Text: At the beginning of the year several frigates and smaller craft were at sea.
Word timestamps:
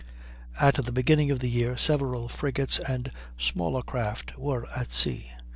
At 0.59 0.83
the 0.83 0.91
beginning 0.91 1.29
of 1.29 1.37
the 1.37 1.47
year 1.47 1.77
several 1.77 2.27
frigates 2.27 2.79
and 2.79 3.11
smaller 3.37 3.83
craft 3.83 4.35
were 4.35 4.67
at 4.75 4.91
sea. 4.91 5.29